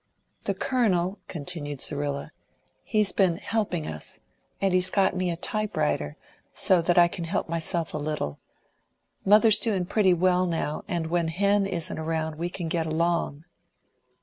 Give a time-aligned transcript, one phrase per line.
[0.45, 2.31] "The Colonel," continued Zerrilla,
[2.83, 4.19] "he's been helping us,
[4.59, 6.17] and he's got me a type writer,
[6.55, 8.39] so that I can help myself a little.
[9.25, 13.45] Mother's doing pretty well now; and when Hen isn't around we can get along."